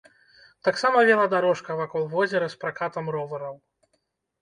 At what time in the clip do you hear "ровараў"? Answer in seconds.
3.19-3.55